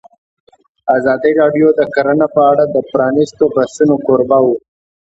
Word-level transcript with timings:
ازادي 0.97 1.31
راډیو 1.41 1.67
د 1.79 1.81
کرهنه 1.93 2.27
په 2.35 2.41
اړه 2.51 2.63
د 2.67 2.77
پرانیستو 2.89 3.43
بحثونو 3.55 3.95
کوربه 4.05 4.37
وه. 4.45 4.55